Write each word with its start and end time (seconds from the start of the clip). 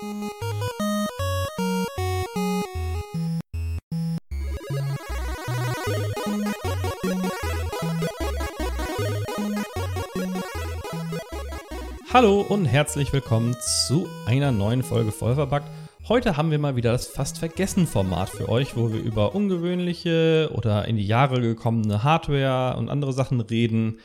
Hallo 0.00 0.30
und 12.48 12.64
herzlich 12.64 13.12
willkommen 13.12 13.54
zu 13.88 14.08
einer 14.24 14.52
neuen 14.52 14.82
Folge 14.82 15.12
Vollverbackt. 15.12 15.68
Heute 16.08 16.38
haben 16.38 16.50
wir 16.50 16.58
mal 16.58 16.76
wieder 16.76 16.92
das 16.92 17.06
fast 17.06 17.36
vergessen 17.36 17.86
Format 17.86 18.30
für 18.30 18.48
euch, 18.48 18.78
wo 18.78 18.90
wir 18.90 19.02
über 19.02 19.34
ungewöhnliche 19.34 20.50
oder 20.54 20.88
in 20.88 20.96
die 20.96 21.06
Jahre 21.06 21.42
gekommene 21.42 22.02
Hardware 22.02 22.78
und 22.78 22.88
andere 22.88 23.12
Sachen 23.12 23.42
reden, 23.42 23.98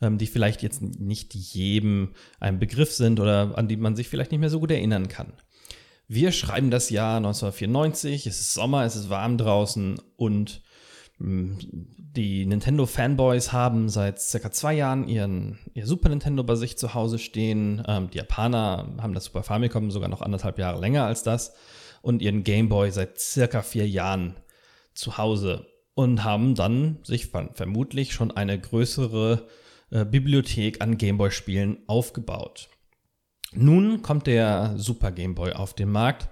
ähm, 0.00 0.18
die 0.18 0.26
vielleicht 0.26 0.62
jetzt 0.62 0.82
nicht 0.82 1.34
jedem 1.34 2.14
ein 2.38 2.58
Begriff 2.58 2.92
sind 2.92 3.20
oder 3.20 3.56
an 3.56 3.68
die 3.68 3.76
man 3.76 3.96
sich 3.96 4.08
vielleicht 4.08 4.30
nicht 4.30 4.40
mehr 4.40 4.50
so 4.50 4.60
gut 4.60 4.70
erinnern 4.70 5.08
kann. 5.08 5.32
Wir 6.08 6.32
schreiben 6.32 6.70
das 6.70 6.90
Jahr 6.90 7.18
1994, 7.18 8.26
es 8.26 8.40
ist 8.40 8.54
Sommer, 8.54 8.84
es 8.84 8.96
ist 8.96 9.10
warm 9.10 9.38
draußen 9.38 10.00
und 10.16 10.62
die 11.22 12.46
Nintendo-Fanboys 12.46 13.52
haben 13.52 13.90
seit 13.90 14.20
circa 14.20 14.50
zwei 14.50 14.72
Jahren 14.72 15.06
ihren, 15.06 15.58
ihr 15.74 15.86
Super 15.86 16.08
Nintendo 16.08 16.42
bei 16.42 16.54
sich 16.54 16.78
zu 16.78 16.94
Hause 16.94 17.18
stehen. 17.18 17.82
Ähm, 17.86 18.08
die 18.10 18.18
Japaner 18.18 18.88
haben 18.98 19.12
das 19.12 19.26
Super 19.26 19.42
Famicom 19.42 19.90
sogar 19.90 20.08
noch 20.08 20.22
anderthalb 20.22 20.58
Jahre 20.58 20.80
länger 20.80 21.04
als 21.04 21.22
das 21.22 21.52
und 22.00 22.22
ihren 22.22 22.42
Game 22.42 22.70
Boy 22.70 22.90
seit 22.90 23.20
circa 23.20 23.60
vier 23.60 23.86
Jahren 23.86 24.36
zu 24.94 25.18
Hause 25.18 25.66
und 25.94 26.24
haben 26.24 26.54
dann 26.54 27.00
sich 27.02 27.26
vermutlich 27.26 28.14
schon 28.14 28.30
eine 28.30 28.58
größere 28.58 29.46
äh, 29.90 30.04
Bibliothek 30.04 30.80
an 30.80 30.98
Gameboy-Spielen 30.98 31.78
aufgebaut. 31.86 32.68
Nun 33.52 34.02
kommt 34.02 34.26
der 34.26 34.74
Super 34.76 35.12
Game 35.12 35.34
Boy 35.34 35.52
auf 35.52 35.74
den 35.74 35.90
Markt 35.90 36.28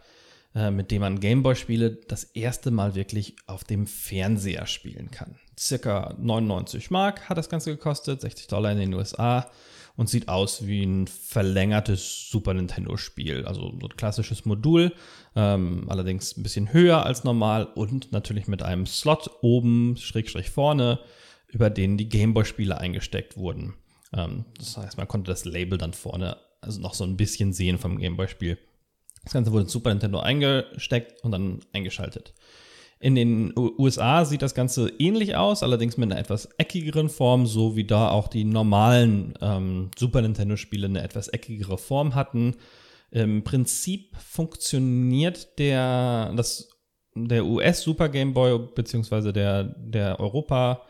äh, 0.55 0.71
mit 0.71 0.91
dem 0.91 1.03
man 1.03 1.21
Gameboy-Spiele 1.21 1.91
das 2.09 2.25
erste 2.25 2.71
Mal 2.71 2.95
wirklich 2.95 3.37
auf 3.47 3.65
dem 3.65 3.87
Fernseher 3.87 4.67
spielen 4.67 5.11
kann. 5.11 5.37
Circa 5.59 6.15
99 6.19 6.91
Mark 6.91 7.29
hat 7.29 7.39
das 7.39 7.49
Ganze 7.49 7.71
gekostet, 7.71 8.23
60 8.23 8.47
Dollar 8.49 8.73
in 8.73 8.79
den 8.79 8.95
USA 8.95 9.51
und 9.97 10.09
sieht 10.09 10.29
aus 10.29 10.67
wie 10.67 10.83
ein 10.85 11.07
verlängertes 11.07 12.31
Super 12.31 12.55
Nintendo-Spiel. 12.55 13.45
Also 13.45 13.73
so 13.79 13.87
ein 13.89 13.97
klassisches 13.97 14.47
Modul, 14.47 14.95
ähm, 15.37 15.85
allerdings 15.89 16.37
ein 16.37 16.43
bisschen 16.43 16.73
höher 16.73 17.05
als 17.05 17.25
normal 17.25 17.65
und 17.65 18.11
natürlich 18.11 18.49
mit 18.49 18.63
einem 18.63 18.87
Slot 18.87 19.31
oben, 19.43 19.97
Schrägstrich 19.97 20.51
vorne, 20.51 20.99
über 21.49 21.71
den 21.71 21.97
die 21.97 22.09
Gameboy-Spiele 22.09 22.79
eingesteckt 22.79 23.37
wurden. 23.37 23.75
Ähm, 24.13 24.45
das 24.59 24.77
heißt, 24.77 24.97
man 24.97 25.09
konnte 25.09 25.31
das 25.31 25.45
Label 25.45 25.79
dann 25.79 25.93
vorne 25.93 26.37
also 26.61 26.81
noch 26.81 26.95
so 26.95 27.05
ein 27.05 27.17
bisschen 27.17 27.53
sehen 27.53 27.79
vom 27.79 27.99
Gameboy-Spiel. 27.99 28.59
Das 29.25 29.33
Ganze 29.33 29.53
wurde 29.53 29.65
in 29.65 29.69
Super 29.69 29.91
Nintendo 29.91 30.21
eingesteckt 30.21 31.23
und 31.23 31.33
dann 31.33 31.61
eingeschaltet. 31.73 32.35
In 33.01 33.15
den 33.15 33.53
USA 33.57 34.25
sieht 34.25 34.43
das 34.43 34.55
Ganze 34.55 34.93
ähnlich 34.99 35.37
aus, 35.37 35.63
allerdings 35.63 35.97
mit 35.97 36.11
einer 36.11 36.21
etwas 36.21 36.47
eckigeren 36.59 37.09
Form, 37.09 37.47
so 37.47 37.77
wie 37.77 37.85
da 37.85 38.11
auch 38.11 38.27
die 38.27 38.45
normalen 38.45 39.35
ähm, 39.41 39.91
Super 39.97 40.23
Nintendo-Spiele 40.23 40.87
eine 40.87 41.03
etwas 41.03 41.29
eckigere 41.29 41.79
Form 41.79 42.17
hatten. 42.17 42.57
Im 43.11 43.45
Prinzip 43.45 44.17
funktioniert 44.17 45.59
der, 45.61 46.35
der 47.15 47.47
US 47.47 47.83
Super 47.83 48.09
Game 48.09 48.35
Boy 48.35 48.59
bzw. 48.59 49.33
der, 49.33 49.65
der 49.65 50.19
Europa 50.19 50.83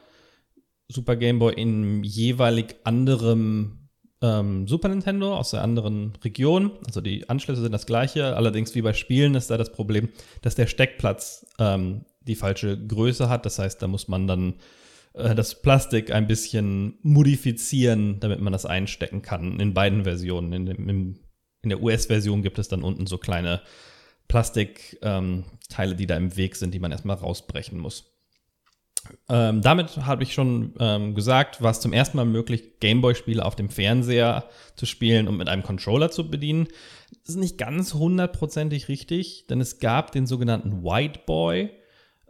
Super 0.88 1.16
Game 1.16 1.38
Boy 1.38 1.54
in 1.54 2.02
jeweilig 2.02 2.76
anderem 2.84 3.88
ähm, 4.20 4.66
Super 4.66 4.88
Nintendo 4.88 5.36
aus 5.36 5.50
der 5.50 5.62
anderen 5.62 6.14
Region. 6.24 6.72
Also 6.86 7.00
die 7.00 7.28
Anschlüsse 7.28 7.62
sind 7.62 7.72
das 7.72 7.86
gleiche. 7.86 8.36
Allerdings 8.36 8.74
wie 8.74 8.82
bei 8.82 8.92
Spielen 8.92 9.34
ist 9.34 9.50
da 9.50 9.56
das 9.56 9.72
Problem, 9.72 10.08
dass 10.42 10.54
der 10.54 10.66
Steckplatz 10.66 11.46
ähm, 11.58 12.04
die 12.22 12.34
falsche 12.34 12.76
Größe 12.76 13.28
hat. 13.28 13.46
Das 13.46 13.58
heißt, 13.58 13.80
da 13.80 13.86
muss 13.86 14.08
man 14.08 14.26
dann 14.26 14.54
äh, 15.14 15.34
das 15.34 15.62
Plastik 15.62 16.10
ein 16.10 16.26
bisschen 16.26 16.98
modifizieren, 17.02 18.18
damit 18.20 18.40
man 18.40 18.52
das 18.52 18.66
einstecken 18.66 19.22
kann. 19.22 19.60
In 19.60 19.74
beiden 19.74 20.04
Versionen. 20.04 20.52
In, 20.52 20.66
dem, 20.66 20.88
im, 20.88 21.20
in 21.62 21.68
der 21.68 21.82
US-Version 21.82 22.42
gibt 22.42 22.58
es 22.58 22.68
dann 22.68 22.82
unten 22.82 23.06
so 23.06 23.18
kleine 23.18 23.60
Plastikteile, 24.26 25.42
ähm, 25.72 25.96
die 25.96 26.06
da 26.06 26.16
im 26.16 26.36
Weg 26.36 26.56
sind, 26.56 26.74
die 26.74 26.80
man 26.80 26.92
erstmal 26.92 27.16
rausbrechen 27.16 27.78
muss. 27.78 28.17
Ähm, 29.28 29.62
damit 29.62 29.96
habe 29.98 30.22
ich 30.22 30.34
schon 30.34 30.74
ähm, 30.80 31.14
gesagt, 31.14 31.62
war 31.62 31.70
es 31.70 31.80
zum 31.80 31.92
ersten 31.92 32.16
Mal 32.16 32.24
möglich, 32.24 32.80
Gameboy-Spiele 32.80 33.44
auf 33.44 33.56
dem 33.56 33.68
Fernseher 33.68 34.48
zu 34.76 34.86
spielen 34.86 35.28
und 35.28 35.36
mit 35.36 35.48
einem 35.48 35.62
Controller 35.62 36.10
zu 36.10 36.30
bedienen. 36.30 36.68
Das 37.24 37.34
ist 37.34 37.40
nicht 37.40 37.58
ganz 37.58 37.94
hundertprozentig 37.94 38.88
richtig, 38.88 39.46
denn 39.48 39.60
es 39.60 39.78
gab 39.78 40.12
den 40.12 40.26
sogenannten 40.26 40.82
White 40.82 41.20
Boy 41.26 41.70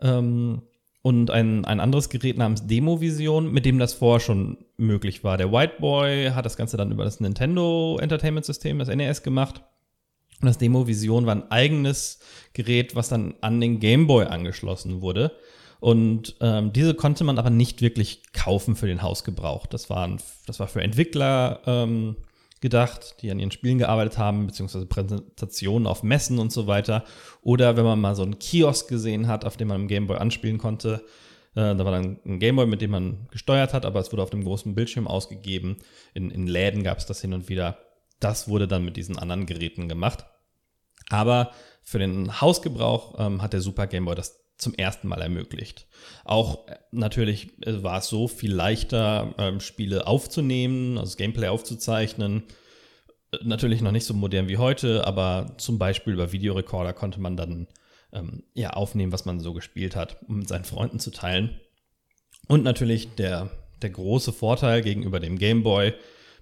ähm, 0.01 0.63
und 1.03 1.31
ein, 1.31 1.65
ein 1.65 1.81
anderes 1.81 2.09
Gerät 2.09 2.37
namens 2.37 2.67
Demovision, 2.67 3.51
mit 3.51 3.65
dem 3.65 3.79
das 3.79 3.95
vorher 3.95 4.21
schon 4.21 4.59
möglich 4.77 5.25
war. 5.25 5.37
Der 5.37 5.53
White 5.53 5.77
Boy 5.81 6.31
hat 6.35 6.45
das 6.45 6.57
Ganze 6.57 6.77
dann 6.77 6.93
über 6.93 7.05
das 7.05 7.21
Nintendo 7.21 7.99
Entertainment 8.01 8.45
System, 8.45 8.79
das 8.79 8.89
NES, 8.89 9.23
gemacht. 9.23 9.63
Und 10.41 10.47
das 10.47 10.59
Demovision 10.59 11.27
war 11.27 11.35
ein 11.35 11.51
eigenes 11.51 12.21
Gerät, 12.53 12.95
was 12.95 13.09
dann 13.09 13.35
an 13.41 13.61
den 13.61 13.81
Gameboy 13.81 14.27
angeschlossen 14.27 15.01
wurde. 15.01 15.33
Und 15.81 16.37
ähm, 16.41 16.73
diese 16.73 16.95
konnte 16.95 17.25
man 17.25 17.39
aber 17.39 17.51
nicht 17.51 17.83
wirklich 17.83 18.23
kaufen 18.33 18.75
für 18.75 18.87
den 18.87 19.03
Hausgebrauch. 19.03 19.67
Das, 19.67 19.91
waren, 19.91 20.21
das 20.47 20.59
war 20.59 20.67
für 20.67 20.83
Entwickler 20.83 21.61
ähm, 21.67 22.17
gedacht, 22.61 23.17
die 23.23 23.31
an 23.31 23.39
ihren 23.39 23.53
Spielen 23.53 23.79
gearbeitet 23.79 24.19
haben, 24.19 24.47
beziehungsweise 24.47 24.87
Präsentationen 24.87 25.87
auf 25.87 26.03
Messen 26.03 26.39
und 26.39 26.53
so 26.53 26.67
weiter. 26.67 27.05
Oder 27.43 27.77
wenn 27.77 27.85
man 27.85 28.01
mal 28.01 28.17
so 28.17 28.23
einen 28.23 28.39
Kiosk 28.39 28.89
gesehen 28.89 29.29
hat, 29.29 29.45
auf 29.45 29.57
dem 29.57 29.69
man 29.69 29.83
im 29.83 29.89
Gameboy 29.89 30.17
anspielen 30.17 30.59
konnte. 30.59 31.05
Äh, 31.55 31.77
da 31.77 31.85
war 31.85 31.93
dann 31.93 32.19
ein 32.27 32.41
Gameboy, 32.41 32.67
mit 32.67 32.81
dem 32.81 32.91
man 32.91 33.29
gesteuert 33.31 33.73
hat, 33.73 33.87
aber 33.87 34.01
es 34.01 34.11
wurde 34.11 34.23
auf 34.23 34.31
dem 34.31 34.45
großen 34.45 34.75
Bildschirm 34.75 35.07
ausgegeben. 35.07 35.77
In, 36.15 36.31
in 36.31 36.49
Läden 36.49 36.83
gab 36.83 36.99
es 36.99 37.07
das 37.07 37.21
hin 37.21 37.33
und 37.33 37.49
wieder. 37.49 37.79
Das 38.19 38.49
wurde 38.49 38.67
dann 38.67 38.85
mit 38.85 38.97
diesen 38.97 39.17
anderen 39.17 39.47
Geräten 39.47 39.89
gemacht. 39.89 40.27
Aber 41.09 41.53
für 41.83 42.01
den 42.01 42.41
Hausgebrauch 42.41 43.15
ähm, 43.19 43.41
hat 43.41 43.53
der 43.53 43.61
Super 43.61 43.87
Gameboy 43.87 44.17
das 44.17 44.48
zum 44.59 44.75
ersten 44.75 45.09
Mal 45.09 45.23
ermöglicht. 45.23 45.87
Auch 46.25 46.67
äh, 46.67 46.77
natürlich 46.91 47.51
äh, 47.67 47.83
war 47.83 47.99
es 47.99 48.09
so 48.09 48.29
viel 48.29 48.53
leichter, 48.53 49.35
ähm, 49.39 49.61
Spiele 49.61 50.07
aufzunehmen, 50.07 50.99
also 50.99 51.17
Gameplay 51.17 51.49
aufzuzeichnen. 51.49 52.43
Äh, 53.33 53.39
natürlich 53.45 53.81
noch 53.81 53.93
nicht 53.93 54.05
so 54.05 54.15
modern 54.15 54.49
wie 54.49 54.59
heute, 54.59 55.07
aber 55.07 55.55
zum 55.59 55.79
Beispiel 55.79 56.13
über 56.13 56.33
Videorekorder 56.33 56.93
konnte 56.93 57.21
man 57.21 57.37
dann 57.37 57.69
ähm, 58.13 58.43
ja, 58.55 58.71
aufnehmen, 58.71 59.13
was 59.13 59.25
man 59.25 59.41
so 59.41 59.55
gespielt 59.55 59.97
hat, 59.97 60.19
um 60.29 60.41
mit 60.41 60.49
seinen 60.49 60.65
Freunden 60.65 60.99
zu 60.99 61.11
teilen. 61.11 61.61
Und 62.49 62.65
natürlich 62.65 63.15
der, 63.15 63.51
der 63.83 63.91
große 63.91 64.33
Vorteil 64.33 64.83
gegenüber 64.83 65.21
dem 65.21 65.39
Game 65.39 65.63
Boy, 65.63 65.95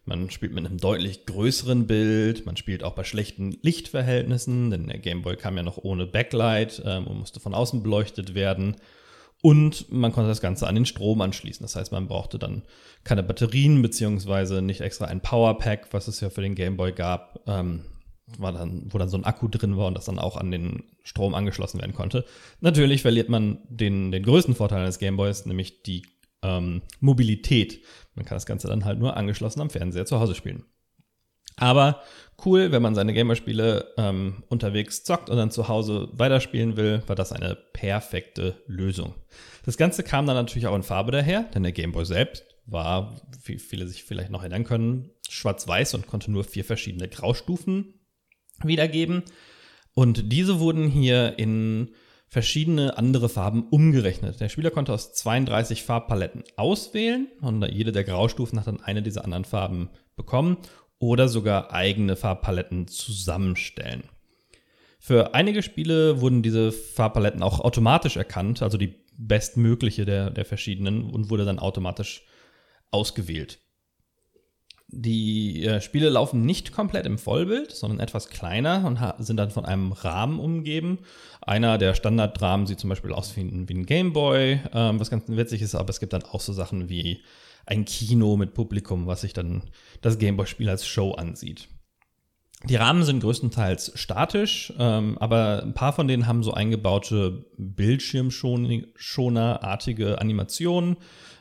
man 0.06 0.31
spielt 0.31 0.53
mit 0.53 0.65
einem 0.65 0.78
deutlich 0.78 1.27
größeren 1.27 1.87
Bild, 1.87 2.47
man 2.47 2.56
spielt 2.56 2.84
auch 2.84 2.94
bei 2.94 3.05
schlechten 3.05 3.59
Lichtverhältnissen, 3.62 4.71
denn 4.71 4.87
der 4.87 4.99
Gameboy 4.99 5.37
kam 5.37 5.56
ja 5.56 5.62
noch 5.62 5.78
ohne 5.78 6.06
Backlight 6.06 6.83
ähm, 6.84 7.06
und 7.06 7.19
musste 7.19 7.41
von 7.41 7.55
außen 7.55 7.83
beleuchtet 7.83 8.34
werden. 8.34 8.77
Und 9.43 9.93
man 9.93 10.12
konnte 10.12 10.28
das 10.28 10.41
Ganze 10.41 10.67
an 10.67 10.75
den 10.75 10.87
Strom 10.87 11.21
anschließen. 11.21 11.62
Das 11.62 11.77
heißt, 11.77 11.93
man 11.93 12.09
brauchte 12.09 12.39
dann 12.39 12.62
keine 13.05 13.22
Batterien, 13.22 13.83
beziehungsweise 13.83 14.62
nicht 14.62 14.81
extra 14.81 15.06
ein 15.06 15.21
Powerpack, 15.21 15.89
was 15.93 16.09
es 16.09 16.21
ja 16.21 16.31
für 16.31 16.41
den 16.41 16.55
Gameboy 16.55 16.93
gab, 16.93 17.41
ähm, 17.47 17.84
war 18.38 18.53
dann, 18.53 18.87
wo 18.88 18.99
dann 18.99 19.09
so 19.09 19.17
ein 19.17 19.25
Akku 19.25 19.49
drin 19.49 19.77
war 19.77 19.87
und 19.87 19.94
das 19.97 20.06
dann 20.06 20.19
auch 20.19 20.37
an 20.37 20.50
den 20.50 20.84
Strom 21.05 21.34
angeschlossen 21.34 21.81
werden 21.81 21.94
konnte. 21.94 22.25
Natürlich 22.61 23.03
verliert 23.03 23.28
man 23.28 23.59
den, 23.69 24.11
den 24.11 24.23
größten 24.23 24.55
Vorteil 24.55 24.83
eines 24.83 24.99
Gameboys, 24.99 25.47
nämlich 25.47 25.83
die 25.83 26.03
ähm, 26.47 26.83
Mobilität. 27.01 27.83
Man 28.15 28.25
kann 28.25 28.37
das 28.37 28.47
Ganze 28.47 28.69
dann 28.69 28.84
halt 28.84 28.99
nur 28.99 29.17
angeschlossen 29.17 29.61
am 29.61 29.71
Fernseher 29.71 30.07
zu 30.07 30.21
Hause 30.21 30.34
spielen. 30.34 30.65
Aber 31.57 32.03
cool, 32.45 32.71
wenn 32.71 32.83
man 32.83 32.95
seine 32.95 33.15
Gamerspiele 33.15 33.95
ähm, 33.97 34.45
unterwegs 34.49 35.05
zockt 35.05 35.31
und 35.31 35.38
dann 35.38 35.50
zu 35.50 35.69
Hause 35.69 36.11
weiterspielen 36.12 36.76
will, 36.76 37.03
war 37.06 37.17
das 37.17 37.32
eine 37.32 37.56
perfekte 37.73 38.62
Lösung. 38.67 39.15
Das 39.65 39.79
Ganze 39.79 40.03
kam 40.03 40.26
dann 40.26 40.37
natürlich 40.37 40.67
auch 40.67 40.76
in 40.76 40.82
Farbe 40.82 41.12
daher, 41.12 41.44
denn 41.55 41.62
der 41.62 41.73
Gameboy 41.73 42.05
selbst 42.05 42.44
war, 42.67 43.20
wie 43.44 43.59
viele 43.59 43.87
sich 43.87 44.05
vielleicht 44.05 44.31
noch 44.31 44.43
erinnern 44.43 44.65
können, 44.65 45.11
schwarz-weiß 45.31 45.94
und 45.94 46.06
konnte 46.06 46.31
nur 46.31 46.44
vier 46.44 46.65
verschiedene 46.65 47.09
Graustufen 47.09 47.94
wiedergeben. 48.62 49.23
Und 49.94 50.31
diese 50.31 50.61
wurden 50.61 50.88
hier 50.88 51.38
in 51.38 51.94
verschiedene 52.28 52.99
andere 52.99 53.28
Farben 53.28 53.69
umgerechnet. 53.69 54.40
Der 54.40 54.49
Spieler 54.49 54.70
konnte 54.70 54.93
aus 54.93 55.12
32 55.14 55.82
Farbpaletten 55.84 56.44
auswählen 56.56 57.28
und 57.40 57.64
jede 57.67 57.93
der 57.93 58.05
Graustufen 58.05 58.58
hat 58.58 58.67
dann 58.67 58.82
eine 58.82 59.02
dieser 59.02 59.25
anderen 59.25 59.44
Farben 59.44 59.90
bekommen 60.17 60.58
oder 60.99 61.28
sogar 61.28 61.73
eigene 61.73 62.17
Farbpaletten 62.17 62.88
zusammenstellen. 62.88 64.05
Für 64.99 65.34
einige 65.34 65.62
Spiele 65.62 66.20
wurden 66.20 66.43
diese 66.43 66.73
Farbpaletten 66.73 67.43
auch 67.43 67.61
automatisch 67.61 68.17
erkannt, 68.17 68.62
also 68.62 68.76
die 68.76 68.94
bestmögliche 69.17 70.05
der, 70.05 70.31
der 70.31 70.44
verschiedenen 70.44 71.11
und 71.11 71.31
wurde 71.31 71.44
dann 71.44 71.58
automatisch 71.58 72.25
ausgewählt. 72.90 73.61
Die 74.88 75.65
äh, 75.65 75.81
Spiele 75.81 76.09
laufen 76.09 76.43
nicht 76.43 76.73
komplett 76.73 77.06
im 77.06 77.19
Vollbild, 77.19 77.73
sondern 77.73 77.99
etwas 77.99 78.29
kleiner 78.29 78.85
und 78.87 79.00
sind 79.25 79.37
dann 79.37 79.50
von 79.50 79.65
einem 79.65 79.93
Rahmen 79.93 80.38
umgeben. 80.38 81.00
Einer 81.41 81.77
der 81.77 81.94
Standardrahmen 81.94 82.67
sieht 82.67 82.79
zum 82.79 82.91
Beispiel 82.91 83.12
aus 83.12 83.37
wie 83.37 83.41
ein, 83.41 83.69
wie 83.69 83.75
ein 83.75 83.87
Gameboy, 83.87 84.61
ähm, 84.73 85.00
was 85.00 85.11
ganz 85.11 85.25
witzig 85.27 85.62
ist, 85.62 85.75
aber 85.75 85.91
es 85.91 85.99
gibt 85.99 86.12
dann 86.12 86.23
auch 86.23 86.41
so 86.41 86.53
Sachen 86.53 86.88
wie 86.88 87.23
ein 87.67 87.85
Kino 87.85 88.37
mit 88.37 88.55
Publikum, 88.55 89.09
was 89.09 89.23
sich 89.23 89.33
dann 89.33 89.65
das 90.03 90.19
Gameboy-Spiel 90.19 90.69
als 90.69 90.87
Show 90.87 91.12
ansieht. 91.12 91.69
Die 92.64 92.76
Rahmen 92.76 93.05
sind 93.05 93.20
größtenteils 93.20 93.93
statisch, 93.97 94.73
ähm, 94.79 95.19
aber 95.19 95.62
ein 95.62 95.75
paar 95.75 95.93
von 95.93 96.08
denen 96.08 96.26
haben 96.26 96.43
so 96.43 96.55
eingebaute 96.55 97.44
Bildschirmschoner-artige 97.58 100.19
Animationen 100.20 100.97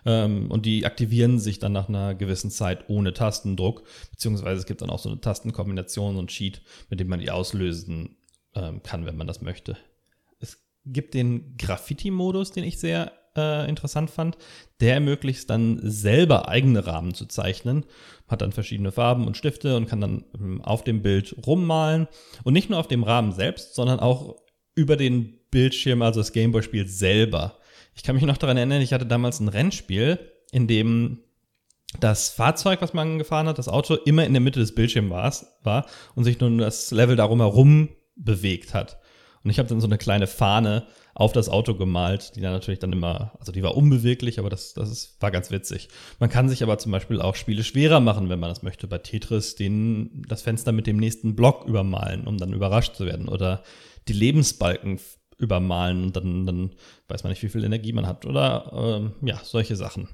ähm, 0.06 0.52
und 0.52 0.66
die 0.66 0.86
aktivieren 0.86 1.40
sich 1.40 1.60
dann 1.60 1.72
nach 1.72 1.88
einer 1.88 2.16
gewissen 2.16 2.52
Zeit 2.52 2.90
ohne 2.90 3.14
Tastendruck, 3.14 3.84
beziehungsweise 4.12 4.60
es 4.60 4.66
gibt 4.66 4.82
dann 4.82 4.90
auch 4.90 5.00
so 5.00 5.08
eine 5.10 5.22
Tastenkombination 5.22 6.18
und 6.18 6.32
Cheat, 6.32 6.62
mit 6.90 7.00
dem 7.00 7.08
man 7.08 7.22
die 7.22 7.32
auslösen 7.32 8.18
ähm, 8.54 8.84
kann, 8.84 9.06
wenn 9.06 9.16
man 9.16 9.28
das 9.28 9.42
möchte. 9.42 9.78
Es 10.40 10.62
gibt 10.86 11.14
den 11.14 11.56
Graffiti-Modus, 11.58 12.52
den 12.52 12.66
ich 12.66 12.78
sehr 12.78 13.14
äh, 13.38 13.68
interessant 13.68 14.10
fand. 14.10 14.38
Der 14.80 14.96
ermöglicht 14.96 15.50
dann 15.50 15.80
selber 15.82 16.48
eigene 16.48 16.86
Rahmen 16.86 17.14
zu 17.14 17.26
zeichnen, 17.26 17.86
hat 18.28 18.42
dann 18.42 18.52
verschiedene 18.52 18.92
Farben 18.92 19.28
und 19.28 19.38
Stifte 19.38 19.76
und 19.78 19.88
kann 19.88 20.02
dann 20.02 20.26
ähm, 20.38 20.62
auf 20.62 20.84
dem 20.84 21.02
Bild 21.02 21.36
rummalen. 21.46 22.08
Und 22.44 22.54
nicht 22.54 22.70
nur 22.70 22.80
auf 22.80 22.88
dem 22.88 23.04
Rahmen 23.04 23.32
selbst, 23.32 23.76
sondern 23.76 24.00
auch 24.00 24.36
über 24.76 24.98
den 24.98 25.40
Bildschirm, 25.52 26.02
also 26.02 26.20
das 26.20 26.34
Gameboy-Spiel 26.34 26.88
selber. 26.88 27.60
Ich 27.96 28.04
kann 28.04 28.16
mich 28.16 28.26
noch 28.26 28.38
daran 28.38 28.58
erinnern, 28.58 28.82
ich 28.82 28.94
hatte 28.94 29.06
damals 29.06 29.40
ein 29.40 29.48
Rennspiel, 29.48 30.20
in 30.52 30.68
dem 30.68 31.20
das 32.00 32.30
Fahrzeug, 32.30 32.82
was 32.82 32.94
man 32.94 33.18
gefahren 33.18 33.48
hat, 33.48 33.58
das 33.58 33.70
Auto, 33.70 33.96
immer 33.96 34.26
in 34.26 34.34
der 34.34 34.42
Mitte 34.42 34.60
des 34.60 34.76
Bildschirms 34.76 35.10
war, 35.10 35.34
war 35.64 35.86
und 36.14 36.26
sich 36.26 36.40
nun 36.40 36.58
das 36.58 36.92
Level 36.92 37.16
darum 37.16 37.40
herum 37.40 37.90
bewegt 38.16 38.74
hat. 38.74 39.00
Und 39.46 39.52
ich 39.52 39.60
habe 39.60 39.70
dann 39.70 39.80
so 39.80 39.86
eine 39.86 40.00
kleine 40.00 40.26
Fahne 40.26 40.88
auf 41.14 41.32
das 41.32 41.50
Auto 41.50 41.76
gemalt, 41.76 42.36
die 42.36 42.42
dann 42.42 42.52
natürlich 42.52 42.80
dann 42.80 42.92
immer, 42.92 43.34
also 43.40 43.52
die 43.52 43.62
war 43.62 43.78
unbeweglich, 43.78 44.40
aber 44.40 44.50
das, 44.50 44.74
das 44.74 44.90
ist, 44.90 45.22
war 45.22 45.30
ganz 45.30 45.52
witzig. 45.52 45.88
Man 46.20 46.32
kann 46.32 46.50
sich 46.50 46.64
aber 46.64 46.80
zum 46.80 46.92
Beispiel 46.92 47.22
auch 47.22 47.36
Spiele 47.36 47.64
schwerer 47.64 48.00
machen, 48.00 48.28
wenn 48.28 48.40
man 48.40 48.50
das 48.50 48.64
möchte. 48.64 48.88
Bei 48.88 48.98
Tetris 48.98 49.56
den, 49.56 50.24
das 50.28 50.42
Fenster 50.42 50.72
mit 50.72 50.88
dem 50.88 50.98
nächsten 50.98 51.36
Block 51.36 51.66
übermalen, 51.68 52.26
um 52.26 52.40
dann 52.40 52.54
überrascht 52.54 52.96
zu 52.96 53.06
werden. 53.06 53.30
Oder 53.30 53.62
die 54.08 54.14
Lebensbalken 54.14 55.00
übermalen 55.38 56.06
und 56.06 56.16
dann, 56.16 56.48
dann 56.48 56.72
weiß 57.08 57.24
man 57.24 57.30
nicht, 57.30 57.44
wie 57.44 57.50
viel 57.50 57.64
Energie 57.64 57.94
man 57.94 58.08
hat. 58.08 58.26
Oder 58.26 58.72
ähm, 58.74 59.14
ja, 59.22 59.40
solche 59.44 59.76
Sachen. 59.76 60.10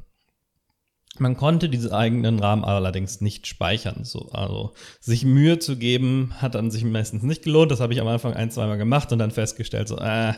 Man 1.19 1.35
konnte 1.35 1.67
diese 1.67 1.93
eigenen 1.93 2.39
Rahmen 2.39 2.63
allerdings 2.63 3.19
nicht 3.19 3.45
speichern. 3.45 4.05
So, 4.05 4.29
also 4.31 4.73
sich 4.99 5.25
Mühe 5.25 5.59
zu 5.59 5.77
geben, 5.77 6.33
hat 6.37 6.55
dann 6.55 6.71
sich 6.71 6.83
meistens 6.85 7.23
nicht 7.23 7.43
gelohnt. 7.43 7.71
Das 7.71 7.81
habe 7.81 7.93
ich 7.93 7.99
am 8.01 8.07
Anfang 8.07 8.33
ein, 8.33 8.49
zweimal 8.49 8.77
gemacht 8.77 9.11
und 9.11 9.19
dann 9.19 9.31
festgestellt, 9.31 9.87
so, 9.87 9.97
äh, 9.97 10.33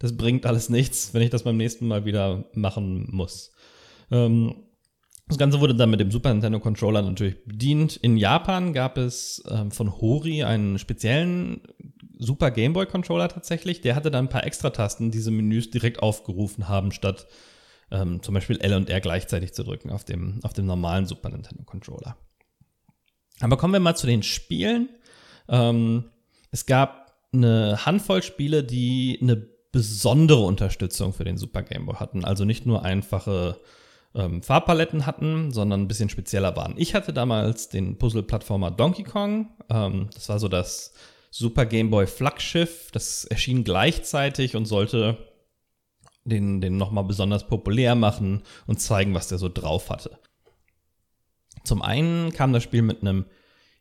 das 0.00 0.16
bringt 0.16 0.44
alles 0.46 0.68
nichts, 0.68 1.14
wenn 1.14 1.22
ich 1.22 1.30
das 1.30 1.44
beim 1.44 1.56
nächsten 1.56 1.86
Mal 1.86 2.04
wieder 2.04 2.46
machen 2.54 3.06
muss. 3.12 3.52
Ähm, 4.10 4.54
das 5.28 5.38
Ganze 5.38 5.60
wurde 5.60 5.74
dann 5.74 5.90
mit 5.90 6.00
dem 6.00 6.10
Super 6.10 6.32
Nintendo 6.32 6.58
Controller 6.58 7.00
natürlich 7.00 7.44
bedient. 7.44 7.96
In 7.96 8.16
Japan 8.16 8.72
gab 8.72 8.98
es 8.98 9.42
ähm, 9.48 9.70
von 9.70 10.00
Hori 10.00 10.42
einen 10.42 10.78
speziellen 10.78 11.62
Super 12.18 12.50
Game 12.50 12.72
Boy 12.72 12.86
Controller 12.86 13.28
tatsächlich. 13.28 13.80
Der 13.80 13.94
hatte 13.94 14.10
dann 14.10 14.26
ein 14.26 14.28
paar 14.28 14.44
Extra-Tasten, 14.44 15.10
die 15.10 15.18
diese 15.18 15.30
Menüs 15.30 15.70
direkt 15.70 16.02
aufgerufen 16.02 16.68
haben, 16.68 16.92
statt 16.92 17.28
ähm, 17.92 18.22
zum 18.22 18.34
Beispiel 18.34 18.58
L 18.60 18.74
und 18.74 18.90
R 18.90 19.00
gleichzeitig 19.00 19.52
zu 19.52 19.62
drücken 19.62 19.90
auf 19.90 20.04
dem, 20.04 20.40
auf 20.42 20.54
dem 20.54 20.66
normalen 20.66 21.06
Super 21.06 21.28
Nintendo 21.28 21.62
Controller. 21.64 22.16
Aber 23.40 23.56
kommen 23.56 23.74
wir 23.74 23.80
mal 23.80 23.96
zu 23.96 24.06
den 24.06 24.22
Spielen. 24.22 24.88
Ähm, 25.48 26.04
es 26.50 26.66
gab 26.66 27.12
eine 27.32 27.84
Handvoll 27.84 28.22
Spiele, 28.22 28.64
die 28.64 29.18
eine 29.20 29.36
besondere 29.72 30.40
Unterstützung 30.40 31.12
für 31.12 31.24
den 31.24 31.38
Super 31.38 31.62
Game 31.62 31.86
Boy 31.86 31.96
hatten. 31.96 32.24
Also 32.24 32.44
nicht 32.44 32.66
nur 32.66 32.84
einfache 32.84 33.58
ähm, 34.14 34.42
Farbpaletten 34.42 35.06
hatten, 35.06 35.50
sondern 35.52 35.82
ein 35.82 35.88
bisschen 35.88 36.08
spezieller 36.08 36.56
waren. 36.56 36.74
Ich 36.76 36.94
hatte 36.94 37.12
damals 37.12 37.68
den 37.68 37.98
Puzzle-Plattformer 37.98 38.70
Donkey 38.70 39.04
Kong. 39.04 39.50
Ähm, 39.70 40.08
das 40.14 40.28
war 40.28 40.38
so 40.38 40.48
das 40.48 40.92
Super 41.30 41.66
Game 41.66 41.90
Boy 41.90 42.06
Flaggschiff. 42.06 42.90
Das 42.92 43.24
erschien 43.24 43.64
gleichzeitig 43.64 44.56
und 44.56 44.66
sollte 44.66 45.16
den, 46.24 46.60
den 46.60 46.76
nochmal 46.76 47.04
besonders 47.04 47.46
populär 47.46 47.94
machen 47.94 48.42
und 48.66 48.80
zeigen, 48.80 49.14
was 49.14 49.28
der 49.28 49.38
so 49.38 49.48
drauf 49.48 49.90
hatte. 49.90 50.18
Zum 51.64 51.82
einen 51.82 52.32
kam 52.32 52.52
das 52.52 52.62
Spiel 52.62 52.82
mit 52.82 53.02
einem 53.02 53.26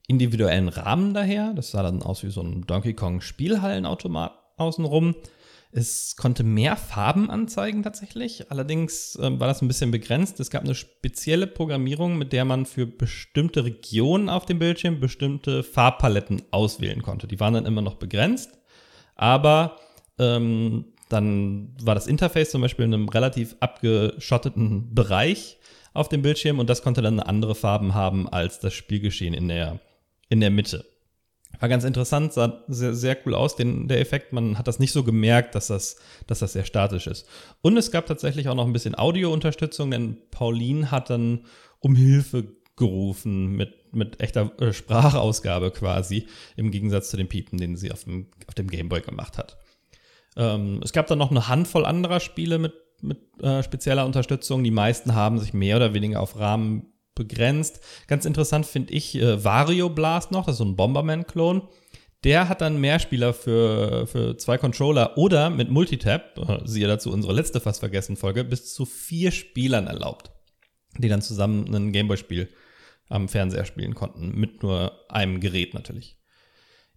individuellen 0.07 0.69
Rahmen 0.69 1.13
daher. 1.13 1.53
Das 1.53 1.71
sah 1.71 1.83
dann 1.83 2.01
aus 2.01 2.23
wie 2.23 2.29
so 2.29 2.41
ein 2.41 2.61
Donkey 2.67 2.93
Kong 2.93 3.21
Spielhallenautomat 3.21 4.33
außenrum. 4.57 5.15
Es 5.73 6.17
konnte 6.17 6.43
mehr 6.43 6.75
Farben 6.75 7.29
anzeigen 7.29 7.81
tatsächlich. 7.81 8.51
Allerdings 8.51 9.15
äh, 9.15 9.39
war 9.39 9.47
das 9.47 9.61
ein 9.61 9.69
bisschen 9.69 9.89
begrenzt. 9.89 10.39
Es 10.41 10.49
gab 10.49 10.63
eine 10.63 10.75
spezielle 10.75 11.47
Programmierung, 11.47 12.17
mit 12.17 12.33
der 12.33 12.43
man 12.43 12.65
für 12.65 12.85
bestimmte 12.85 13.63
Regionen 13.63 14.27
auf 14.27 14.45
dem 14.45 14.59
Bildschirm 14.59 14.99
bestimmte 14.99 15.63
Farbpaletten 15.63 16.41
auswählen 16.51 17.01
konnte. 17.01 17.25
Die 17.27 17.39
waren 17.39 17.53
dann 17.53 17.65
immer 17.65 17.81
noch 17.81 17.95
begrenzt, 17.95 18.59
aber 19.15 19.77
ähm, 20.19 20.85
dann 21.11 21.75
war 21.81 21.95
das 21.95 22.07
Interface 22.07 22.51
zum 22.51 22.61
Beispiel 22.61 22.85
in 22.85 22.93
einem 22.93 23.09
relativ 23.09 23.55
abgeschotteten 23.59 24.93
Bereich 24.93 25.57
auf 25.93 26.09
dem 26.09 26.21
Bildschirm 26.21 26.59
und 26.59 26.69
das 26.69 26.83
konnte 26.83 27.01
dann 27.01 27.19
andere 27.19 27.55
Farben 27.55 27.93
haben 27.93 28.29
als 28.29 28.59
das 28.59 28.73
Spielgeschehen 28.73 29.33
in 29.33 29.47
der, 29.47 29.79
in 30.29 30.39
der 30.39 30.51
Mitte. 30.51 30.85
War 31.59 31.69
ganz 31.69 31.83
interessant, 31.83 32.33
sah 32.33 32.63
sehr, 32.67 32.95
sehr 32.95 33.17
cool 33.25 33.35
aus, 33.35 33.55
den, 33.55 33.87
der 33.87 33.99
Effekt. 33.99 34.33
Man 34.33 34.57
hat 34.57 34.67
das 34.67 34.79
nicht 34.79 34.93
so 34.93 35.03
gemerkt, 35.03 35.53
dass 35.53 35.67
das, 35.67 35.97
dass 36.25 36.39
das 36.39 36.53
sehr 36.53 36.63
statisch 36.63 37.07
ist. 37.07 37.27
Und 37.61 37.77
es 37.77 37.91
gab 37.91 38.05
tatsächlich 38.05 38.47
auch 38.47 38.55
noch 38.55 38.65
ein 38.65 38.73
bisschen 38.73 38.97
Audio-Unterstützung, 38.97 39.91
denn 39.91 40.17
Pauline 40.31 40.91
hat 40.91 41.09
dann 41.09 41.45
um 41.79 41.95
Hilfe 41.95 42.47
gerufen 42.77 43.55
mit, 43.55 43.93
mit 43.93 44.21
echter 44.21 44.51
äh, 44.59 44.73
Sprachausgabe 44.73 45.71
quasi, 45.71 46.25
im 46.55 46.71
Gegensatz 46.71 47.09
zu 47.09 47.17
den 47.17 47.27
Piepen, 47.27 47.59
den 47.59 47.75
sie 47.75 47.91
auf 47.91 48.05
dem, 48.05 48.27
auf 48.47 48.55
dem 48.55 48.69
Gameboy 48.69 49.01
gemacht 49.01 49.37
hat. 49.37 49.57
Ähm, 50.37 50.79
es 50.83 50.93
gab 50.93 51.07
dann 51.07 51.19
noch 51.19 51.31
eine 51.31 51.47
Handvoll 51.47 51.85
anderer 51.85 52.19
Spiele 52.19 52.57
mit, 52.57 52.73
mit 53.01 53.19
äh, 53.41 53.63
spezieller 53.63 54.05
Unterstützung. 54.05 54.63
Die 54.63 54.71
meisten 54.71 55.15
haben 55.15 55.39
sich 55.39 55.53
mehr 55.53 55.77
oder 55.77 55.93
weniger 55.93 56.21
auf 56.21 56.39
Rahmen 56.39 56.91
begrenzt. 57.15 57.81
Ganz 58.07 58.25
interessant 58.25 58.65
finde 58.65 58.93
ich 58.93 59.15
äh, 59.15 59.43
Vario 59.43 59.89
Blast 59.89 60.31
noch, 60.31 60.45
das 60.45 60.53
ist 60.53 60.59
so 60.59 60.65
ein 60.65 60.75
Bomberman-Klon. 60.75 61.67
Der 62.23 62.49
hat 62.49 62.61
dann 62.61 62.79
Mehrspieler 62.79 63.33
für, 63.33 64.05
für 64.05 64.37
zwei 64.37 64.59
Controller 64.59 65.17
oder 65.17 65.49
mit 65.49 65.71
Multitap, 65.71 66.37
äh, 66.37 66.59
siehe 66.65 66.87
dazu 66.87 67.11
unsere 67.11 67.33
letzte 67.33 67.59
fast 67.59 67.79
vergessen 67.79 68.15
Folge, 68.15 68.43
bis 68.43 68.73
zu 68.73 68.85
vier 68.85 69.31
Spielern 69.31 69.87
erlaubt, 69.87 70.31
die 70.97 71.09
dann 71.09 71.21
zusammen 71.21 71.73
ein 71.73 71.91
Gameboy-Spiel 71.91 72.49
am 73.09 73.27
Fernseher 73.27 73.65
spielen 73.65 73.95
konnten, 73.95 74.39
mit 74.39 74.63
nur 74.63 74.93
einem 75.09 75.39
Gerät 75.41 75.73
natürlich. 75.73 76.20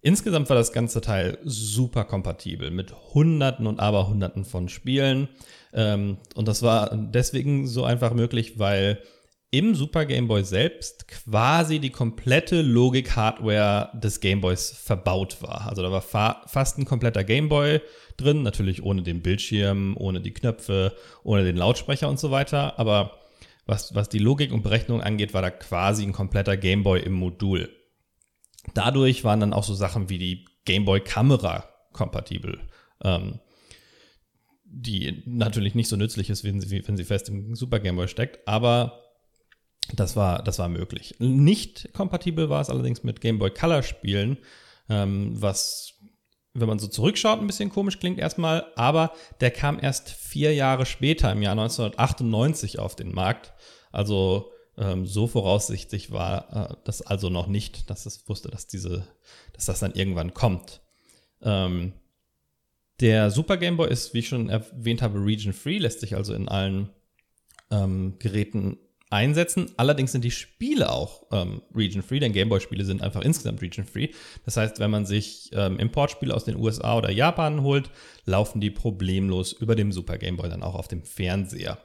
Insgesamt 0.05 0.49
war 0.49 0.55
das 0.55 0.71
ganze 0.71 1.01
Teil 1.01 1.39
super 1.45 2.03
kompatibel 2.03 2.69
mit 2.69 2.93
Hunderten 3.15 3.65
und 3.65 3.79
Aberhunderten 3.79 4.45
von 4.45 4.69
Spielen. 4.69 5.29
Ähm, 5.73 6.19
und 6.35 6.47
das 6.47 6.61
war 6.61 6.95
deswegen 6.95 7.65
so 7.65 7.85
einfach 7.85 8.13
möglich, 8.13 8.59
weil 8.59 9.01
im 9.49 9.73
Super 9.73 10.05
Game 10.05 10.27
Boy 10.27 10.43
selbst 10.43 11.07
quasi 11.07 11.79
die 11.79 11.89
komplette 11.89 12.61
Logik-Hardware 12.61 13.97
des 13.97 14.19
Game 14.19 14.41
Boys 14.41 14.69
verbaut 14.69 15.41
war. 15.41 15.67
Also 15.67 15.81
da 15.81 15.91
war 15.91 16.03
fa 16.03 16.43
fast 16.45 16.77
ein 16.77 16.85
kompletter 16.85 17.23
Game 17.23 17.49
Boy 17.49 17.81
drin, 18.15 18.43
natürlich 18.43 18.83
ohne 18.83 19.01
den 19.01 19.23
Bildschirm, 19.23 19.97
ohne 19.97 20.21
die 20.21 20.35
Knöpfe, 20.35 20.93
ohne 21.23 21.43
den 21.43 21.57
Lautsprecher 21.57 22.07
und 22.09 22.19
so 22.19 22.29
weiter. 22.29 22.77
Aber 22.77 23.21
was, 23.65 23.95
was 23.95 24.07
die 24.07 24.19
Logik 24.19 24.51
und 24.51 24.61
Berechnung 24.61 25.01
angeht, 25.01 25.33
war 25.33 25.41
da 25.41 25.49
quasi 25.49 26.03
ein 26.03 26.13
kompletter 26.13 26.57
Game 26.57 26.83
Boy 26.83 27.01
im 27.01 27.13
Modul. 27.13 27.71
Dadurch 28.73 29.23
waren 29.23 29.39
dann 29.39 29.53
auch 29.53 29.63
so 29.63 29.73
Sachen 29.73 30.09
wie 30.09 30.17
die 30.17 30.45
Game 30.65 30.85
Boy 30.85 30.99
Kamera 30.99 31.69
kompatibel. 31.93 32.59
Ähm, 33.03 33.39
die 34.65 35.23
natürlich 35.25 35.75
nicht 35.75 35.87
so 35.87 35.95
nützlich 35.95 36.29
ist, 36.29 36.43
wenn 36.43 36.59
sie, 36.59 36.87
wenn 36.87 36.97
sie 36.97 37.05
fest 37.05 37.29
im 37.29 37.55
Super 37.55 37.79
Game 37.79 37.95
Boy 37.95 38.07
steckt, 38.07 38.45
aber 38.47 39.01
das 39.93 40.15
war, 40.15 40.43
das 40.43 40.59
war 40.59 40.67
möglich. 40.67 41.15
Nicht 41.19 41.93
kompatibel 41.93 42.49
war 42.49 42.61
es 42.61 42.69
allerdings 42.69 43.03
mit 43.03 43.21
Game 43.21 43.39
Boy 43.39 43.51
Color 43.51 43.83
Spielen, 43.83 44.37
ähm, 44.89 45.41
was, 45.41 45.93
wenn 46.53 46.67
man 46.67 46.79
so 46.79 46.87
zurückschaut, 46.87 47.39
ein 47.39 47.47
bisschen 47.47 47.69
komisch 47.69 47.99
klingt 47.99 48.19
erstmal, 48.19 48.65
aber 48.75 49.13
der 49.39 49.51
kam 49.51 49.79
erst 49.79 50.09
vier 50.09 50.53
Jahre 50.53 50.85
später, 50.85 51.31
im 51.31 51.41
Jahr 51.41 51.53
1998, 51.53 52.79
auf 52.79 52.95
den 52.95 53.13
Markt. 53.13 53.53
Also 53.91 54.51
ähm, 54.77 55.05
so 55.05 55.27
voraussichtlich 55.27 56.11
war 56.11 56.71
äh, 56.71 56.75
das 56.83 57.01
also 57.01 57.29
noch 57.29 57.47
nicht, 57.47 57.89
dass 57.89 58.05
es 58.05 58.27
wusste, 58.27 58.49
dass 58.49 58.67
diese, 58.67 59.07
dass 59.53 59.65
das 59.65 59.79
dann 59.79 59.93
irgendwann 59.93 60.33
kommt. 60.33 60.81
Ähm, 61.41 61.93
der 62.99 63.29
Super 63.31 63.57
Game 63.57 63.77
Boy 63.77 63.89
ist, 63.89 64.13
wie 64.13 64.19
ich 64.19 64.27
schon 64.27 64.49
erwähnt 64.49 65.01
habe, 65.01 65.19
region 65.19 65.53
free, 65.53 65.77
lässt 65.77 65.99
sich 65.99 66.15
also 66.15 66.33
in 66.33 66.47
allen 66.47 66.89
ähm, 67.71 68.15
Geräten 68.19 68.77
einsetzen. 69.09 69.71
Allerdings 69.77 70.11
sind 70.11 70.23
die 70.23 70.31
Spiele 70.31 70.91
auch 70.91 71.27
ähm, 71.31 71.61
region-free, 71.73 72.19
denn 72.19 72.33
Gameboy-Spiele 72.33 72.85
sind 72.85 73.01
einfach 73.01 73.21
insgesamt 73.21 73.61
region-free. 73.61 74.09
Das 74.45 74.57
heißt, 74.57 74.79
wenn 74.79 74.91
man 74.91 75.05
sich 75.05 75.51
ähm, 75.53 75.79
Importspiele 75.79 76.33
aus 76.33 76.45
den 76.45 76.57
USA 76.57 76.97
oder 76.97 77.11
Japan 77.11 77.61
holt, 77.61 77.89
laufen 78.25 78.61
die 78.61 78.71
problemlos 78.71 79.53
über 79.53 79.75
dem 79.75 79.91
Super 79.91 80.17
Gameboy 80.17 80.49
dann 80.49 80.63
auch 80.63 80.75
auf 80.75 80.87
dem 80.87 81.03
Fernseher. 81.03 81.77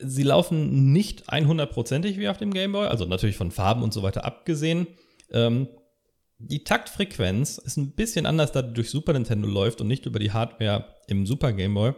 Sie 0.00 0.22
laufen 0.22 0.92
nicht 0.92 1.28
100%ig 1.28 2.18
wie 2.18 2.28
auf 2.28 2.38
dem 2.38 2.52
Gameboy, 2.52 2.86
also 2.86 3.04
natürlich 3.04 3.36
von 3.36 3.50
Farben 3.50 3.82
und 3.82 3.92
so 3.92 4.02
weiter 4.02 4.24
abgesehen. 4.24 4.86
Ähm, 5.32 5.68
die 6.38 6.62
Taktfrequenz 6.62 7.58
ist 7.58 7.76
ein 7.76 7.92
bisschen 7.92 8.24
anders, 8.24 8.52
da 8.52 8.62
die 8.62 8.74
durch 8.74 8.90
Super 8.90 9.12
Nintendo 9.12 9.48
läuft 9.48 9.80
und 9.80 9.88
nicht 9.88 10.06
über 10.06 10.20
die 10.20 10.32
Hardware 10.32 10.94
im 11.08 11.26
Super 11.26 11.52
Gameboy. 11.52 11.94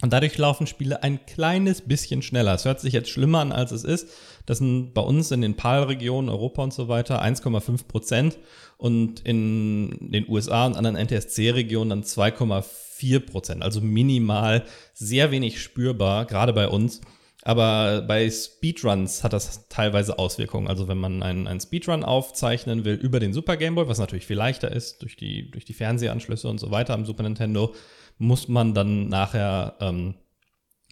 Und 0.00 0.12
dadurch 0.12 0.38
laufen 0.38 0.68
Spiele 0.68 1.02
ein 1.02 1.26
kleines 1.26 1.80
bisschen 1.80 2.22
schneller. 2.22 2.54
Es 2.54 2.64
hört 2.64 2.80
sich 2.80 2.92
jetzt 2.92 3.10
schlimmer 3.10 3.40
an, 3.40 3.50
als 3.50 3.72
es 3.72 3.82
ist. 3.82 4.08
Das 4.46 4.58
sind 4.58 4.94
bei 4.94 5.00
uns 5.00 5.32
in 5.32 5.40
den 5.40 5.56
PAL-Regionen, 5.56 6.28
Europa 6.28 6.62
und 6.62 6.72
so 6.72 6.86
weiter 6.86 7.22
1,5 7.22 7.88
Prozent 7.88 8.38
und 8.76 9.20
in 9.20 10.10
den 10.12 10.28
USA 10.28 10.66
und 10.66 10.76
anderen 10.76 10.96
NTSC-Regionen 10.96 11.90
dann 11.90 12.02
2,4 12.04 13.18
Prozent. 13.20 13.62
Also 13.62 13.80
minimal, 13.80 14.64
sehr 14.94 15.32
wenig 15.32 15.60
spürbar, 15.60 16.26
gerade 16.26 16.52
bei 16.52 16.68
uns. 16.68 17.00
Aber 17.42 18.02
bei 18.02 18.28
Speedruns 18.30 19.22
hat 19.22 19.32
das 19.32 19.68
teilweise 19.68 20.18
Auswirkungen. 20.18 20.66
Also 20.66 20.88
wenn 20.88 20.98
man 20.98 21.22
einen, 21.22 21.46
einen 21.46 21.60
Speedrun 21.60 22.04
aufzeichnen 22.04 22.84
will 22.84 22.94
über 22.94 23.20
den 23.20 23.32
Super 23.32 23.56
Game 23.56 23.76
Boy, 23.76 23.88
was 23.88 23.98
natürlich 23.98 24.26
viel 24.26 24.36
leichter 24.36 24.72
ist 24.72 25.02
durch 25.02 25.16
die, 25.16 25.50
durch 25.50 25.64
die 25.64 25.74
Fernsehanschlüsse 25.74 26.48
und 26.48 26.58
so 26.58 26.70
weiter 26.70 26.94
am 26.94 27.06
Super 27.06 27.22
Nintendo, 27.22 27.74
muss 28.18 28.48
man 28.48 28.74
dann 28.74 29.08
nachher 29.08 29.76
ähm, 29.80 30.14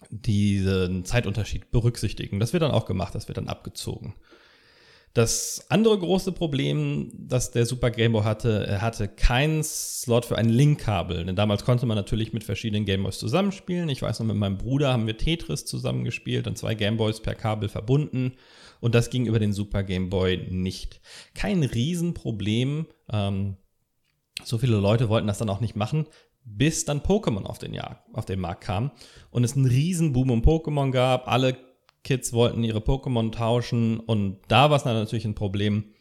diesen 0.09 1.03
Zeitunterschied 1.03 1.71
berücksichtigen. 1.71 2.39
Das 2.39 2.53
wird 2.53 2.63
dann 2.63 2.71
auch 2.71 2.85
gemacht, 2.85 3.13
das 3.13 3.27
wird 3.27 3.37
dann 3.37 3.49
abgezogen. 3.49 4.15
Das 5.17 5.65
andere 5.69 5.97
große 5.97 6.31
Problem, 6.31 7.11
das 7.17 7.49
der 7.49 7.65
Super 7.65 7.89
Game 7.89 8.11
Boy 8.11 8.21
hatte, 8.21 8.67
er 8.67 8.83
hatte 8.83 9.07
keinen 9.07 9.63
Slot 9.63 10.25
für 10.25 10.37
ein 10.37 10.47
Link-Kabel. 10.47 11.25
Denn 11.25 11.35
damals 11.35 11.65
konnte 11.65 11.87
man 11.87 11.97
natürlich 11.97 12.33
mit 12.33 12.43
verschiedenen 12.43 12.85
Game 12.85 13.01
Boys 13.01 13.17
zusammenspielen. 13.17 13.89
Ich 13.89 14.03
weiß 14.03 14.19
noch, 14.19 14.27
mit 14.27 14.35
meinem 14.35 14.59
Bruder 14.59 14.93
haben 14.93 15.07
wir 15.07 15.17
Tetris 15.17 15.65
zusammengespielt 15.65 16.45
und 16.45 16.59
zwei 16.59 16.75
Game 16.75 16.97
Boys 16.97 17.19
per 17.19 17.33
Kabel 17.33 17.67
verbunden. 17.67 18.33
Und 18.79 18.93
das 18.93 19.09
ging 19.09 19.25
über 19.25 19.39
den 19.39 19.53
Super 19.53 19.81
Game 19.81 20.11
Boy 20.11 20.49
nicht. 20.51 21.01
Kein 21.33 21.63
Riesenproblem. 21.63 22.85
Ähm, 23.11 23.57
so 24.43 24.59
viele 24.59 24.77
Leute 24.77 25.09
wollten 25.09 25.25
das 25.25 25.39
dann 25.39 25.49
auch 25.49 25.61
nicht 25.61 25.75
machen 25.75 26.05
bis 26.49 26.85
dann 26.85 27.01
Pokémon 27.01 27.43
auf 27.43 27.57
den, 27.57 27.73
Jahr, 27.73 28.05
auf 28.13 28.25
den 28.25 28.39
Markt 28.39 28.63
kam 28.63 28.91
und 29.31 29.43
es 29.43 29.55
einen 29.55 29.65
Riesenboom 29.65 30.31
um 30.31 30.41
Pokémon 30.41 30.91
gab. 30.91 31.27
Alle 31.27 31.57
Kids 32.07 32.31
wollten 32.31 32.63
ihre 32.63 32.79
Pokémon 32.79 33.33
tauschen 33.33 33.99
und 33.99 34.39
da 34.47 34.69
war 34.69 34.77
es 34.77 34.85
natürlich 34.85 35.25
ein 35.25 35.35
Problem, 35.35 35.93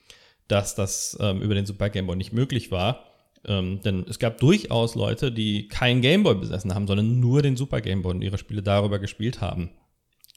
dass 0.46 0.76
das 0.76 1.18
ähm, 1.20 1.42
über 1.42 1.56
den 1.56 1.66
Super 1.66 1.90
Game 1.90 2.06
Boy 2.06 2.14
nicht 2.14 2.32
möglich 2.32 2.70
war. 2.70 3.04
Ähm, 3.44 3.80
denn 3.82 4.06
es 4.08 4.20
gab 4.20 4.38
durchaus 4.38 4.94
Leute, 4.94 5.32
die 5.32 5.66
keinen 5.66 6.02
Game 6.02 6.22
Boy 6.22 6.36
besessen 6.36 6.72
haben, 6.76 6.86
sondern 6.86 7.18
nur 7.18 7.42
den 7.42 7.56
Super 7.56 7.80
Game 7.80 8.02
Boy 8.02 8.14
und 8.14 8.22
ihre 8.22 8.38
Spiele 8.38 8.62
darüber 8.62 9.00
gespielt 9.00 9.40
haben. 9.40 9.70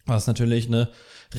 Was 0.08 0.26
natürlich 0.26 0.66
eine 0.66 0.90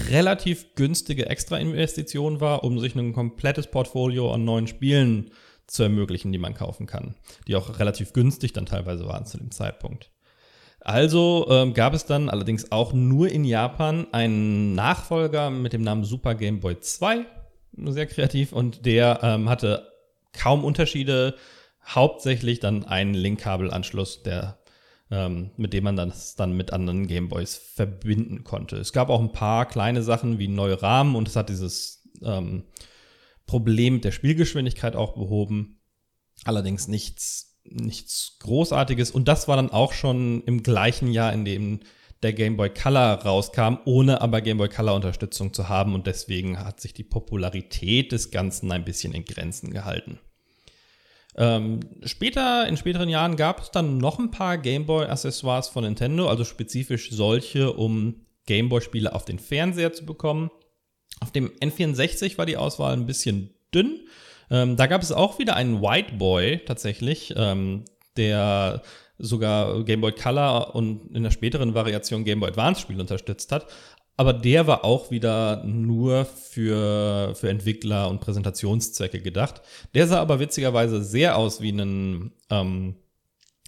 relativ 0.08 0.76
günstige 0.76 1.26
Extra-Investition 1.26 2.40
war, 2.40 2.62
um 2.62 2.78
sich 2.78 2.94
ein 2.94 3.12
komplettes 3.12 3.66
Portfolio 3.66 4.32
an 4.32 4.44
neuen 4.44 4.68
Spielen 4.68 5.32
zu 5.66 5.82
ermöglichen, 5.82 6.30
die 6.30 6.38
man 6.38 6.54
kaufen 6.54 6.86
kann, 6.86 7.16
die 7.48 7.56
auch 7.56 7.80
relativ 7.80 8.12
günstig 8.12 8.52
dann 8.52 8.66
teilweise 8.66 9.06
waren 9.06 9.26
zu 9.26 9.38
dem 9.38 9.50
Zeitpunkt. 9.50 10.12
Also 10.80 11.46
ähm, 11.50 11.74
gab 11.74 11.94
es 11.94 12.06
dann 12.06 12.28
allerdings 12.28 12.72
auch 12.72 12.92
nur 12.92 13.28
in 13.28 13.44
Japan 13.44 14.06
einen 14.12 14.74
Nachfolger 14.74 15.50
mit 15.50 15.72
dem 15.72 15.82
Namen 15.82 16.04
Super 16.04 16.34
Game 16.34 16.60
Boy 16.60 16.80
2, 16.80 17.26
sehr 17.86 18.06
kreativ, 18.06 18.52
und 18.52 18.86
der 18.86 19.20
ähm, 19.22 19.48
hatte 19.48 19.86
kaum 20.32 20.64
Unterschiede, 20.64 21.34
hauptsächlich 21.86 22.60
dann 22.60 22.84
einen 22.84 23.14
Linkkabelanschluss, 23.14 24.22
der 24.22 24.60
ähm, 25.10 25.50
mit 25.56 25.72
dem 25.72 25.84
man 25.84 25.96
das 25.96 26.36
dann 26.36 26.56
mit 26.56 26.72
anderen 26.72 27.06
Gameboys 27.06 27.56
verbinden 27.56 28.44
konnte. 28.44 28.76
Es 28.76 28.92
gab 28.92 29.10
auch 29.10 29.20
ein 29.20 29.32
paar 29.32 29.66
kleine 29.66 30.02
Sachen 30.02 30.38
wie 30.38 30.48
neue 30.48 30.80
Rahmen 30.82 31.16
und 31.16 31.28
es 31.28 31.36
hat 31.36 31.48
dieses 31.48 32.08
ähm, 32.22 32.64
Problem 33.46 34.00
der 34.00 34.12
Spielgeschwindigkeit 34.12 34.94
auch 34.94 35.14
behoben. 35.14 35.80
Allerdings 36.44 36.86
nichts, 36.86 37.49
nichts 37.70 38.36
Großartiges. 38.40 39.10
Und 39.10 39.28
das 39.28 39.48
war 39.48 39.56
dann 39.56 39.70
auch 39.70 39.92
schon 39.92 40.42
im 40.44 40.62
gleichen 40.62 41.12
Jahr, 41.12 41.32
in 41.32 41.44
dem 41.44 41.80
der 42.22 42.32
Game 42.34 42.56
Boy 42.56 42.70
Color 42.70 43.22
rauskam, 43.24 43.78
ohne 43.86 44.20
aber 44.20 44.40
Game 44.42 44.58
Boy 44.58 44.68
Color 44.68 44.94
Unterstützung 44.94 45.52
zu 45.54 45.68
haben. 45.68 45.94
Und 45.94 46.06
deswegen 46.06 46.58
hat 46.58 46.80
sich 46.80 46.92
die 46.92 47.04
Popularität 47.04 48.12
des 48.12 48.30
Ganzen 48.30 48.70
ein 48.72 48.84
bisschen 48.84 49.14
in 49.14 49.24
Grenzen 49.24 49.70
gehalten. 49.70 50.18
Ähm, 51.36 51.80
später, 52.04 52.66
in 52.66 52.76
späteren 52.76 53.08
Jahren 53.08 53.36
gab 53.36 53.60
es 53.60 53.70
dann 53.70 53.98
noch 53.98 54.18
ein 54.18 54.30
paar 54.30 54.58
Game 54.58 54.86
Boy 54.86 55.06
Accessoires 55.06 55.68
von 55.68 55.84
Nintendo, 55.84 56.28
also 56.28 56.44
spezifisch 56.44 57.10
solche, 57.10 57.72
um 57.72 58.26
Game 58.46 58.68
Boy 58.68 58.80
Spiele 58.80 59.14
auf 59.14 59.24
den 59.24 59.38
Fernseher 59.38 59.92
zu 59.92 60.04
bekommen. 60.04 60.50
Auf 61.20 61.30
dem 61.30 61.50
N64 61.60 62.36
war 62.36 62.46
die 62.46 62.56
Auswahl 62.56 62.92
ein 62.92 63.06
bisschen 63.06 63.54
dünn. 63.74 64.00
Ähm, 64.50 64.76
da 64.76 64.86
gab 64.86 65.02
es 65.02 65.12
auch 65.12 65.38
wieder 65.38 65.56
einen 65.56 65.80
White 65.80 66.14
Boy 66.14 66.60
tatsächlich, 66.64 67.32
ähm, 67.36 67.84
der 68.16 68.82
sogar 69.18 69.84
Game 69.84 70.00
Boy 70.00 70.12
Color 70.12 70.74
und 70.74 71.14
in 71.14 71.22
der 71.22 71.30
späteren 71.30 71.74
Variation 71.74 72.24
Game 72.24 72.40
Boy 72.40 72.50
Advance 72.50 72.80
Spiele 72.80 73.00
unterstützt 73.00 73.52
hat. 73.52 73.66
Aber 74.16 74.32
der 74.34 74.66
war 74.66 74.84
auch 74.84 75.10
wieder 75.10 75.64
nur 75.64 76.26
für, 76.26 77.34
für 77.34 77.48
Entwickler 77.48 78.10
und 78.10 78.20
Präsentationszwecke 78.20 79.20
gedacht. 79.20 79.62
Der 79.94 80.06
sah 80.06 80.20
aber 80.20 80.40
witzigerweise 80.40 81.02
sehr 81.02 81.38
aus 81.38 81.62
wie 81.62 81.72
ein, 81.72 82.32
ähm, 82.50 82.96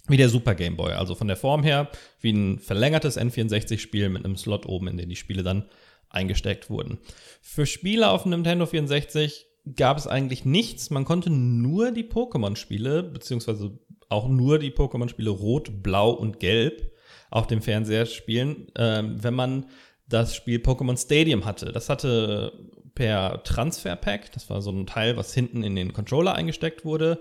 wie 0.07 0.17
der 0.17 0.29
Super 0.29 0.53
Game 0.53 0.75
Boy. 0.75 0.93
Also 0.93 1.15
von 1.15 1.27
der 1.27 1.37
Form 1.37 1.63
her 1.63 1.89
wie 2.19 2.33
ein 2.33 2.59
verlängertes 2.59 3.17
N64-Spiel 3.17 4.09
mit 4.09 4.25
einem 4.25 4.37
Slot 4.37 4.67
oben, 4.67 4.89
in 4.89 4.97
den 4.97 5.09
die 5.09 5.15
Spiele 5.15 5.41
dann 5.41 5.65
eingesteckt 6.09 6.69
wurden. 6.69 6.99
Für 7.41 7.65
Spiele 7.65 8.09
auf 8.09 8.25
Nintendo 8.25 8.67
64 8.67 9.47
gab 9.75 9.97
es 9.97 10.07
eigentlich 10.07 10.45
nichts. 10.45 10.89
Man 10.89 11.05
konnte 11.05 11.29
nur 11.29 11.91
die 11.91 12.03
Pokémon-Spiele, 12.03 13.03
beziehungsweise 13.03 13.79
auch 14.09 14.27
nur 14.27 14.59
die 14.59 14.71
Pokémon-Spiele 14.71 15.29
Rot, 15.29 15.83
Blau 15.83 16.11
und 16.11 16.39
Gelb 16.39 16.91
auf 17.31 17.47
dem 17.47 17.61
Fernseher 17.61 18.05
spielen, 18.05 18.67
äh, 18.75 19.03
wenn 19.03 19.33
man 19.33 19.65
das 20.07 20.35
Spiel 20.35 20.59
Pokémon 20.59 20.97
Stadium 20.97 21.45
hatte. 21.45 21.71
Das 21.71 21.89
hatte 21.89 22.53
per 22.93 23.41
Transfer 23.43 23.95
Pack, 23.95 24.31
das 24.33 24.49
war 24.49 24.61
so 24.61 24.71
ein 24.71 24.85
Teil, 24.85 25.17
was 25.17 25.33
hinten 25.33 25.63
in 25.63 25.75
den 25.75 25.93
Controller 25.93 26.35
eingesteckt 26.35 26.85
wurde, 26.85 27.19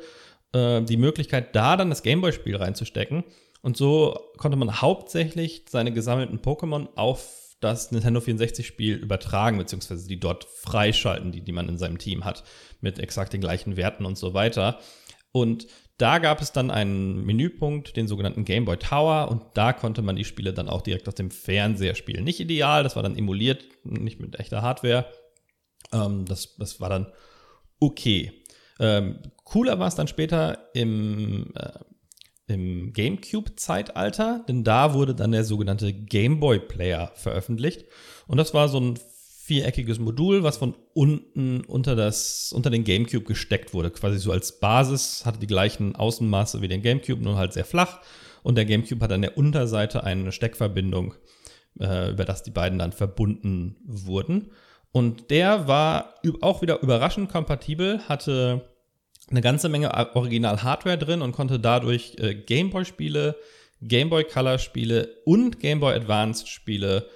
äh, 0.53 0.83
die 0.83 0.99
Möglichkeit, 0.99 1.57
da 1.57 1.77
dann 1.77 1.89
das 1.89 2.03
Gameboy-Spiel 2.03 2.57
reinzustecken. 2.57 3.25
Und 3.63 3.77
so 3.77 4.19
konnte 4.37 4.59
man 4.59 4.83
hauptsächlich 4.83 5.65
seine 5.69 5.93
gesammelten 5.93 6.41
Pokémon 6.41 6.89
auf 6.97 7.42
das 7.63 7.93
Nintendo 7.93 8.21
64-Spiel 8.21 8.97
übertragen, 8.97 9.59
beziehungsweise 9.59 10.09
die 10.09 10.21
dort 10.21 10.45
freischalten, 10.45 11.33
die, 11.33 11.43
die 11.43 11.53
man 11.53 11.69
in 11.69 11.79
seinem 11.79 11.99
Team 11.99 12.25
hat, 12.25 12.45
mit 12.81 12.99
exakt 12.99 13.33
den 13.33 13.41
gleichen 13.41 13.77
Werten 13.77 14.05
und 14.05 14.19
so 14.19 14.35
weiter. 14.35 14.79
Und 15.31 15.67
da 15.97 16.19
gab 16.19 16.43
es 16.43 16.53
dann 16.53 16.71
einen 16.71 17.25
Menüpunkt, 17.25 17.97
den 17.97 18.09
sogenannten 18.09 18.45
Game 18.45 18.65
Boy 18.65 18.77
Tower, 18.77 19.31
und 19.31 19.43
da 19.55 19.73
konnte 19.73 20.03
man 20.03 20.17
die 20.17 20.25
Spiele 20.25 20.53
dann 20.53 20.69
auch 20.69 20.83
direkt 20.83 21.07
aus 21.07 21.15
dem 21.15 21.31
Fernseher 21.31 21.95
spielen. 21.95 22.25
Nicht 22.25 22.41
ideal, 22.41 22.83
das 22.83 22.97
war 22.97 23.03
dann 23.05 23.17
emuliert, 23.17 23.65
nicht 23.85 24.21
mit 24.21 24.39
echter 24.41 24.63
Hardware. 24.63 25.07
Ähm, 25.93 26.25
das, 26.25 26.57
das 26.57 26.81
war 26.81 26.89
dann 26.89 27.13
okay. 27.79 28.33
Ähm, 28.81 29.21
cooler 29.45 29.79
war 29.79 29.87
es 29.87 29.95
dann 29.95 30.09
später 30.09 30.71
im 30.75 31.53
äh, 31.55 31.71
im 32.47 32.93
GameCube-Zeitalter, 32.93 34.45
denn 34.49 34.65
da 34.65 34.95
wurde 34.95 35.15
dann 35.15 35.33
der 35.33 35.45
sogenannte 35.45 35.93
Game 35.93 36.41
Boy 36.41 36.59
Player 36.59 37.13
veröffentlicht. 37.15 37.85
Und 38.27 38.37
das 38.37 38.53
war 38.53 38.69
so 38.69 38.81
ein 38.81 38.99
viereckiges 39.45 39.99
Modul, 39.99 40.43
was 40.43 40.57
von 40.57 40.75
unten 40.95 41.63
unter, 41.63 41.97
das, 41.97 42.53
unter 42.53 42.71
den 42.71 42.85
GameCube 42.85 43.25
gesteckt 43.25 43.75
wurde. 43.75 43.91
Quasi 43.91 44.19
so 44.19 44.33
als 44.33 44.61
Basis, 44.61 45.27
hatte 45.27 45.41
die 45.41 45.47
gleichen 45.47 45.97
Außenmaße 45.97 46.63
wie 46.63 46.69
den 46.69 46.83
GameCube, 46.83 47.23
nur 47.23 47.37
halt 47.37 47.53
sehr 47.53 47.65
flach. 47.65 48.01
Und 48.43 48.57
der 48.57 48.65
GameCube 48.65 49.03
hat 49.03 49.13
an 49.13 49.23
der 49.23 49.37
Unterseite 49.37 50.05
eine 50.05 50.33
Steckverbindung, 50.33 51.15
äh, 51.81 52.11
über 52.11 52.25
das 52.25 52.43
die 52.43 52.51
beiden 52.51 52.79
dann 52.79 52.93
verbunden 52.93 53.77
wurden. 53.85 54.53
Und 54.93 55.31
der 55.31 55.67
war 55.69 56.15
auch 56.41 56.63
wieder 56.63 56.83
überraschend 56.83 57.31
kompatibel, 57.31 58.01
hatte 58.09 58.72
eine 59.33 59.41
ganze 59.41 59.69
Menge 59.69 59.93
Original-Hardware 60.15 60.99
drin 60.99 61.23
und 61.23 61.33
konnte 61.33 61.59
dadurch 61.59 62.17
äh, 62.19 62.35
Gameboy-Spiele, 62.35 63.37
Gameboy 63.81 64.25
Color-Spiele 64.25 65.23
und 65.25 65.59
Gameboy 65.59 65.95
Advanced-Spiele 65.95 67.09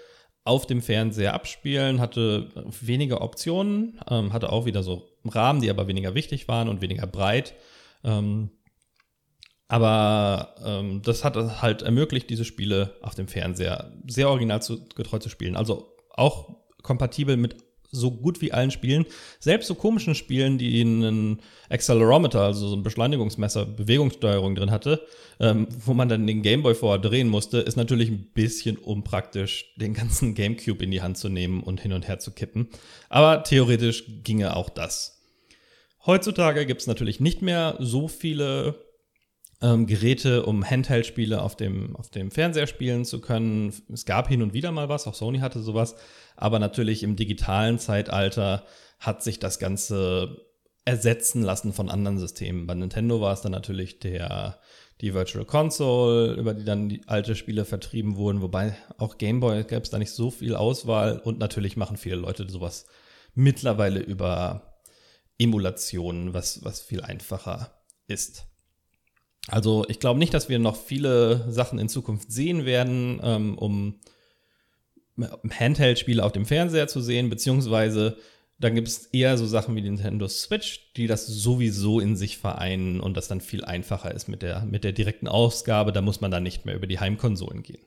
auf 0.44 0.66
dem 0.66 0.82
Fernseher 0.82 1.34
abspielen, 1.34 2.00
hatte 2.00 2.48
weniger 2.80 3.20
Optionen, 3.20 4.00
ähm, 4.08 4.32
hatte 4.32 4.50
auch 4.50 4.64
wieder 4.64 4.82
so 4.82 5.08
Rahmen, 5.24 5.60
die 5.60 5.70
aber 5.70 5.88
weniger 5.88 6.14
wichtig 6.14 6.48
waren 6.48 6.68
und 6.68 6.80
weniger 6.80 7.06
breit. 7.06 7.54
Ähm, 8.04 8.50
aber 9.68 10.54
ähm, 10.64 11.02
das 11.02 11.24
hat 11.24 11.36
halt 11.60 11.82
ermöglicht, 11.82 12.30
diese 12.30 12.44
Spiele 12.44 12.96
auf 13.02 13.16
dem 13.16 13.26
Fernseher 13.26 13.92
sehr 14.06 14.28
originalgetreu 14.28 15.18
zu 15.18 15.28
spielen. 15.28 15.56
Also 15.56 15.96
auch 16.10 16.56
kompatibel 16.82 17.36
mit 17.36 17.65
so 18.00 18.10
gut 18.10 18.40
wie 18.40 18.52
allen 18.52 18.70
Spielen. 18.70 19.06
Selbst 19.38 19.66
so 19.66 19.74
komischen 19.74 20.14
Spielen, 20.14 20.58
die 20.58 20.80
einen 20.80 21.40
Accelerometer, 21.68 22.42
also 22.42 22.68
so 22.68 22.76
ein 22.76 22.82
Beschleunigungsmesser, 22.82 23.66
Bewegungssteuerung 23.66 24.54
drin 24.54 24.70
hatte, 24.70 25.02
ähm, 25.40 25.68
wo 25.84 25.94
man 25.94 26.08
dann 26.08 26.26
den 26.26 26.42
Gameboy 26.42 26.74
vorher 26.74 27.00
drehen 27.00 27.28
musste, 27.28 27.58
ist 27.58 27.76
natürlich 27.76 28.08
ein 28.08 28.30
bisschen 28.32 28.76
unpraktisch, 28.76 29.74
den 29.76 29.94
ganzen 29.94 30.34
Gamecube 30.34 30.84
in 30.84 30.90
die 30.90 31.02
Hand 31.02 31.18
zu 31.18 31.28
nehmen 31.28 31.62
und 31.62 31.80
hin 31.80 31.92
und 31.92 32.08
her 32.08 32.18
zu 32.18 32.30
kippen. 32.30 32.68
Aber 33.08 33.42
theoretisch 33.42 34.04
ginge 34.22 34.56
auch 34.56 34.70
das. 34.70 35.22
Heutzutage 36.06 36.66
gibt 36.66 36.82
es 36.82 36.86
natürlich 36.86 37.18
nicht 37.18 37.42
mehr 37.42 37.76
so 37.80 38.06
viele 38.06 38.85
ähm, 39.66 39.86
Geräte, 39.86 40.46
um 40.46 40.64
Handheld-Spiele 40.64 41.42
auf 41.42 41.56
dem, 41.56 41.96
auf 41.96 42.08
dem 42.08 42.30
Fernseher 42.30 42.68
spielen 42.68 43.04
zu 43.04 43.20
können. 43.20 43.72
Es 43.92 44.04
gab 44.04 44.28
hin 44.28 44.42
und 44.42 44.54
wieder 44.54 44.70
mal 44.70 44.88
was, 44.88 45.06
auch 45.06 45.14
Sony 45.14 45.40
hatte 45.40 45.60
sowas, 45.60 45.96
aber 46.36 46.58
natürlich 46.58 47.02
im 47.02 47.16
digitalen 47.16 47.78
Zeitalter 47.78 48.64
hat 49.00 49.22
sich 49.22 49.40
das 49.40 49.58
Ganze 49.58 50.46
ersetzen 50.84 51.42
lassen 51.42 51.72
von 51.72 51.90
anderen 51.90 52.18
Systemen. 52.18 52.66
Bei 52.66 52.74
Nintendo 52.74 53.20
war 53.20 53.32
es 53.32 53.40
dann 53.40 53.52
natürlich 53.52 53.98
der, 53.98 54.60
die 55.00 55.14
Virtual 55.14 55.44
Console, 55.44 56.34
über 56.34 56.54
die 56.54 56.64
dann 56.64 56.88
die 56.88 57.00
alte 57.06 57.34
Spiele 57.34 57.64
vertrieben 57.64 58.16
wurden, 58.16 58.42
wobei 58.42 58.76
auch 58.98 59.18
Gameboy 59.18 59.64
gab 59.64 59.82
es 59.82 59.90
da 59.90 59.98
nicht 59.98 60.12
so 60.12 60.30
viel 60.30 60.54
Auswahl 60.54 61.18
und 61.18 61.40
natürlich 61.40 61.76
machen 61.76 61.96
viele 61.96 62.16
Leute 62.16 62.48
sowas 62.48 62.86
mittlerweile 63.34 63.98
über 63.98 64.80
Emulationen, 65.38 66.32
was, 66.34 66.64
was 66.64 66.80
viel 66.80 67.02
einfacher 67.02 67.82
ist. 68.06 68.46
Also 69.48 69.84
ich 69.88 70.00
glaube 70.00 70.18
nicht, 70.18 70.34
dass 70.34 70.48
wir 70.48 70.58
noch 70.58 70.76
viele 70.76 71.50
Sachen 71.50 71.78
in 71.78 71.88
Zukunft 71.88 72.32
sehen 72.32 72.66
werden, 72.66 73.20
ähm, 73.22 73.58
um 73.58 74.00
Handheld-Spiele 75.18 76.22
auf 76.22 76.32
dem 76.32 76.46
Fernseher 76.46 76.88
zu 76.88 77.00
sehen, 77.00 77.30
beziehungsweise 77.30 78.16
dann 78.58 78.74
gibt 78.74 78.88
es 78.88 79.06
eher 79.06 79.36
so 79.36 79.46
Sachen 79.46 79.76
wie 79.76 79.82
die 79.82 79.90
Nintendo 79.90 80.28
Switch, 80.28 80.92
die 80.94 81.06
das 81.06 81.26
sowieso 81.26 82.00
in 82.00 82.16
sich 82.16 82.38
vereinen 82.38 83.00
und 83.00 83.16
das 83.16 83.28
dann 83.28 83.40
viel 83.40 83.64
einfacher 83.64 84.14
ist 84.14 84.28
mit 84.28 84.42
der, 84.42 84.64
mit 84.64 84.82
der 84.82 84.92
direkten 84.92 85.28
Ausgabe. 85.28 85.92
Da 85.92 86.00
muss 86.00 86.22
man 86.22 86.30
dann 86.30 86.42
nicht 86.42 86.64
mehr 86.64 86.74
über 86.74 86.86
die 86.86 86.98
Heimkonsolen 86.98 87.62
gehen. 87.62 87.82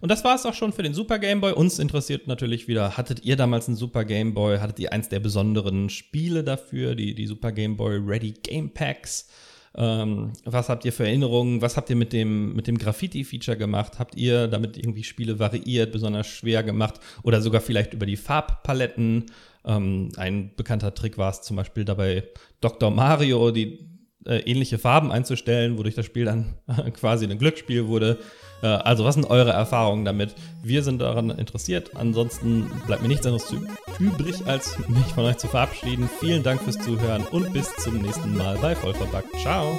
Und 0.00 0.10
das 0.10 0.24
war 0.24 0.34
es 0.34 0.46
auch 0.46 0.54
schon 0.54 0.72
für 0.72 0.82
den 0.82 0.94
Super 0.94 1.18
Game 1.18 1.40
Boy. 1.40 1.52
Uns 1.52 1.78
interessiert 1.78 2.26
natürlich 2.28 2.68
wieder, 2.68 2.96
hattet 2.96 3.24
ihr 3.24 3.36
damals 3.36 3.68
einen 3.68 3.76
Super 3.76 4.04
Game 4.04 4.34
Boy? 4.34 4.58
Hattet 4.58 4.78
ihr 4.78 4.92
eins 4.92 5.08
der 5.08 5.20
besonderen 5.20 5.90
Spiele 5.90 6.44
dafür, 6.44 6.94
die, 6.94 7.14
die 7.14 7.26
Super 7.26 7.52
Game 7.52 7.76
Boy 7.76 7.98
Ready 7.98 8.32
Game 8.32 8.72
Packs? 8.72 9.28
Ähm, 9.74 10.32
was 10.44 10.68
habt 10.68 10.84
ihr 10.84 10.92
für 10.92 11.06
Erinnerungen? 11.06 11.62
Was 11.62 11.76
habt 11.76 11.88
ihr 11.90 11.96
mit 11.96 12.12
dem, 12.12 12.54
mit 12.54 12.66
dem 12.66 12.78
Graffiti-Feature 12.78 13.56
gemacht? 13.56 13.98
Habt 13.98 14.16
ihr 14.16 14.48
damit 14.48 14.76
irgendwie 14.76 15.04
Spiele 15.04 15.38
variiert, 15.38 15.92
besonders 15.92 16.26
schwer 16.26 16.62
gemacht 16.62 17.00
oder 17.22 17.40
sogar 17.40 17.60
vielleicht 17.60 17.94
über 17.94 18.06
die 18.06 18.16
Farbpaletten? 18.16 19.26
Ähm, 19.64 20.10
ein 20.16 20.50
bekannter 20.56 20.94
Trick 20.94 21.18
war 21.18 21.30
es 21.30 21.42
zum 21.42 21.56
Beispiel 21.56 21.84
dabei, 21.84 22.24
Dr. 22.60 22.90
Mario 22.90 23.50
die 23.50 23.92
äh, 24.26 24.38
ähnliche 24.40 24.78
Farben 24.78 25.12
einzustellen, 25.12 25.78
wodurch 25.78 25.94
das 25.94 26.06
Spiel 26.06 26.24
dann 26.24 26.54
quasi 26.94 27.26
ein 27.26 27.38
Glücksspiel 27.38 27.86
wurde. 27.86 28.18
Äh, 28.62 28.66
also, 28.66 29.04
was 29.04 29.14
sind 29.14 29.24
eure 29.28 29.50
Erfahrungen 29.50 30.04
damit? 30.04 30.34
Wir 30.62 30.82
sind 30.82 31.00
daran 31.00 31.30
interessiert. 31.30 31.96
Ansonsten 31.96 32.70
bleibt 32.86 33.02
mir 33.02 33.08
nichts 33.08 33.26
anderes 33.26 33.52
übrig, 33.98 34.46
als 34.46 34.78
mich 34.88 35.06
von 35.14 35.24
euch 35.24 35.38
zu 35.38 35.48
verabschieden. 35.48 36.08
Vielen 36.20 36.42
Dank 36.42 36.62
fürs 36.62 36.78
Zuhören 36.78 37.24
und 37.24 37.52
bis 37.52 37.74
zum 37.76 37.98
nächsten 37.98 38.36
Mal 38.36 38.56
bei 38.58 38.74
Vollverbackt. 38.74 39.28
Ciao! 39.40 39.74